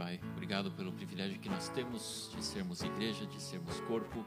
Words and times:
Pai. 0.00 0.18
Obrigado 0.32 0.72
pelo 0.72 0.90
privilégio 0.94 1.38
que 1.38 1.50
nós 1.50 1.68
temos 1.68 2.30
de 2.34 2.42
sermos 2.42 2.80
igreja, 2.80 3.26
de 3.26 3.38
sermos 3.38 3.78
corpo, 3.80 4.24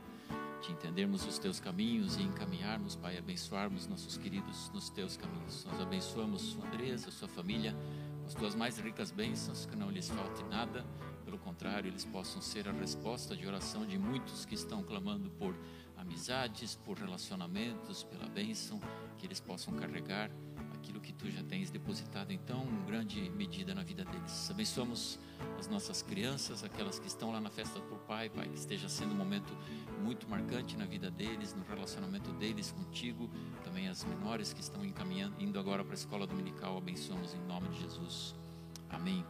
de 0.62 0.72
entendermos 0.72 1.26
os 1.26 1.40
teus 1.40 1.60
caminhos 1.60 2.16
e 2.16 2.22
encaminharmos, 2.22 2.96
Pai, 2.96 3.18
abençoarmos 3.18 3.88
nossos 3.88 4.16
queridos 4.16 4.70
nos 4.70 4.92
teus 4.92 5.18
caminhos. 5.18 5.66
Nós 5.66 5.82
abençoamos 5.82 6.44
sua 6.44 6.68
Andresa, 6.68 7.10
sua 7.10 7.28
família, 7.28 7.76
as 8.24 8.36
tuas 8.36 8.54
mais 8.54 8.78
ricas 8.78 9.10
bênçãos, 9.10 9.66
que 9.66 9.76
não 9.76 9.90
lhes 9.90 10.08
falte 10.10 10.44
nada, 10.44 10.86
pelo 11.34 11.40
contrário, 11.40 11.88
eles 11.88 12.06
possam 12.06 12.40
ser 12.40 12.70
a 12.70 12.72
resposta 12.72 13.36
de 13.36 13.48
oração 13.48 13.88
de 13.88 13.98
muitos 13.98 14.46
que 14.46 14.54
estão 14.54 14.84
clamando 14.84 15.32
por 15.32 15.56
amizades, 15.98 16.76
por 16.76 16.96
relacionamentos, 16.96 18.04
pela 18.04 18.28
bênção, 18.28 18.80
que 19.18 19.26
eles 19.26 19.40
possam 19.40 19.74
carregar 19.74 20.30
aquilo 20.76 21.02
que 21.02 21.12
tu 21.12 21.32
já 21.32 21.42
tens 21.44 21.72
depositado 21.72 22.30
em 22.30 22.38
tão 22.38 22.68
grande 22.86 23.32
medida 23.32 23.74
na 23.74 23.82
vida 23.82 24.06
deles. 24.06 24.52
Abençoamos 24.52 25.18
as 25.58 25.68
nossas 25.68 26.04
crianças, 26.04 26.64
aquelas 26.64 27.00
que 27.00 27.08
estão 27.08 27.32
lá 27.32 27.42
na 27.42 27.50
festa 27.50 27.80
do 27.80 27.96
Pai, 28.06 28.30
Pai, 28.30 28.48
que 28.48 28.60
esteja 28.60 28.88
sendo 28.88 29.14
um 29.14 29.18
momento 29.18 29.58
muito 30.04 30.30
marcante 30.30 30.78
na 30.78 30.86
vida 30.86 31.10
deles, 31.10 31.56
no 31.56 31.64
relacionamento 31.64 32.32
deles 32.34 32.72
contigo, 32.72 33.28
também 33.64 33.88
as 33.88 34.04
menores 34.04 34.54
que 34.54 34.62
estão 34.62 34.86
encaminhando, 34.86 35.42
indo 35.42 35.58
agora 35.58 35.84
para 35.84 35.94
a 35.94 35.98
escola 35.98 36.28
dominical, 36.28 36.78
abençoamos 36.78 37.34
em 37.34 37.42
nome 37.48 37.70
de 37.70 37.82
Jesus. 37.82 38.36
Amém. 38.88 39.26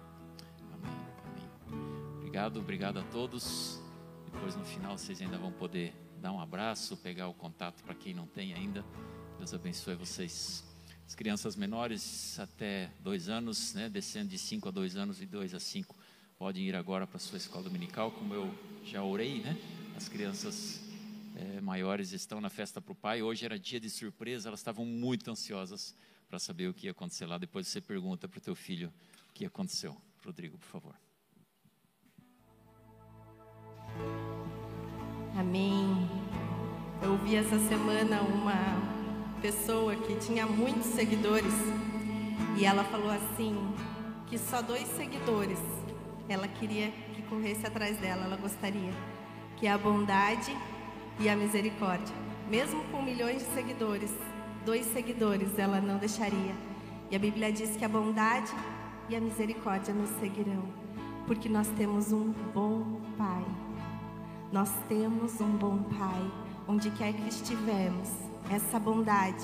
Obrigado, 2.33 2.59
obrigado 2.61 2.97
a 2.97 3.03
todos. 3.03 3.79
Depois 4.25 4.55
no 4.55 4.65
final 4.65 4.97
vocês 4.97 5.21
ainda 5.21 5.37
vão 5.37 5.51
poder 5.51 5.93
dar 6.19 6.31
um 6.31 6.39
abraço, 6.39 6.97
pegar 6.97 7.27
o 7.27 7.33
contato 7.35 7.83
para 7.83 7.93
quem 7.93 8.11
não 8.11 8.25
tem 8.25 8.55
ainda. 8.55 8.83
Deus 9.37 9.53
abençoe 9.53 9.93
vocês. 9.93 10.63
As 11.05 11.13
crianças 11.13 11.55
menores 11.55 12.39
até 12.39 12.89
dois 13.01 13.29
anos, 13.29 13.75
né, 13.75 13.87
descendo 13.87 14.29
de 14.29 14.39
cinco 14.39 14.67
a 14.67 14.71
dois 14.71 14.95
anos 14.95 15.21
e 15.21 15.27
dois 15.27 15.53
a 15.53 15.59
cinco, 15.59 15.95
podem 16.35 16.63
ir 16.63 16.75
agora 16.75 17.05
para 17.05 17.17
a 17.17 17.19
sua 17.19 17.37
escola 17.37 17.65
dominical, 17.65 18.09
como 18.09 18.33
eu 18.33 18.51
já 18.83 19.03
orei, 19.03 19.43
né? 19.43 19.55
As 19.95 20.09
crianças 20.09 20.81
é, 21.35 21.61
maiores 21.61 22.13
estão 22.13 22.41
na 22.41 22.49
festa 22.49 22.81
para 22.81 22.93
o 22.93 22.95
pai. 22.95 23.21
Hoje 23.21 23.45
era 23.45 23.59
dia 23.59 23.79
de 23.79 23.91
surpresa, 23.91 24.49
elas 24.49 24.59
estavam 24.59 24.87
muito 24.87 25.29
ansiosas 25.29 25.95
para 26.27 26.39
saber 26.39 26.67
o 26.67 26.73
que 26.73 26.87
ia 26.87 26.91
acontecer 26.93 27.27
lá. 27.27 27.37
Depois 27.37 27.67
você 27.67 27.79
pergunta 27.79 28.27
para 28.27 28.39
o 28.39 28.41
teu 28.41 28.55
filho 28.55 28.91
o 29.29 29.33
que 29.33 29.45
aconteceu. 29.45 29.95
Rodrigo, 30.25 30.57
por 30.57 30.67
favor. 30.67 31.12
Amém. 35.53 36.09
Eu 36.99 37.11
ouvi 37.11 37.35
essa 37.35 37.59
semana 37.59 38.21
uma 38.23 38.55
pessoa 39.39 39.95
que 39.95 40.15
tinha 40.15 40.47
muitos 40.47 40.87
seguidores 40.87 41.53
e 42.57 42.65
ela 42.65 42.83
falou 42.85 43.11
assim 43.11 43.55
que 44.25 44.35
só 44.35 44.63
dois 44.63 44.87
seguidores 44.97 45.59
ela 46.27 46.47
queria 46.47 46.89
que 47.13 47.21
corresse 47.29 47.67
atrás 47.67 47.95
dela, 47.97 48.23
ela 48.23 48.35
gostaria, 48.35 48.91
que 49.57 49.67
a 49.67 49.77
bondade 49.77 50.57
e 51.19 51.29
a 51.29 51.35
misericórdia. 51.35 52.15
Mesmo 52.49 52.83
com 52.85 53.03
milhões 53.03 53.43
de 53.43 53.53
seguidores, 53.53 54.11
dois 54.65 54.87
seguidores 54.87 55.59
ela 55.59 55.79
não 55.79 55.99
deixaria. 55.99 56.55
E 57.11 57.15
a 57.15 57.19
Bíblia 57.19 57.51
diz 57.51 57.77
que 57.77 57.85
a 57.85 57.89
bondade 57.89 58.51
e 59.07 59.15
a 59.15 59.21
misericórdia 59.21 59.93
nos 59.93 60.09
seguirão, 60.19 60.63
porque 61.27 61.47
nós 61.47 61.67
temos 61.77 62.11
um 62.11 62.33
bom 62.55 62.99
Pai. 63.15 63.42
Nós 64.53 64.69
temos 64.87 65.41
um 65.41 65.49
bom 65.57 65.79
Pai, 65.81 66.31
onde 66.67 66.91
quer 66.91 67.11
que 67.11 67.27
estivermos 67.27 68.07
essa 68.51 68.79
bondade 68.79 69.43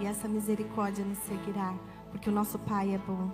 e 0.00 0.06
essa 0.06 0.26
misericórdia 0.26 1.04
nos 1.04 1.18
seguirá, 1.18 1.74
porque 2.10 2.30
o 2.30 2.32
nosso 2.32 2.58
Pai 2.60 2.94
é 2.94 2.96
bom. 2.96 3.30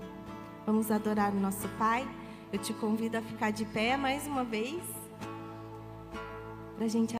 Vamos 0.66 0.90
adorar 0.90 1.32
o 1.32 1.38
nosso 1.38 1.68
Pai. 1.78 2.04
Eu 2.52 2.58
te 2.58 2.74
convido 2.74 3.18
a 3.18 3.22
ficar 3.22 3.52
de 3.52 3.64
pé 3.64 3.96
mais 3.96 4.26
uma 4.26 4.42
vez, 4.42 4.82
para 6.74 6.86
a 6.86 6.88
gente 6.88 7.10